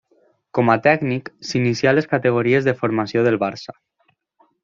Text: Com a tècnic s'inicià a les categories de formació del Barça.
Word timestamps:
Com 0.57 0.71
a 0.73 0.77
tècnic 0.87 1.27
s'inicià 1.49 1.91
a 1.91 1.93
les 1.97 2.09
categories 2.15 2.69
de 2.71 2.75
formació 2.81 3.27
del 3.27 3.39
Barça. 3.45 3.79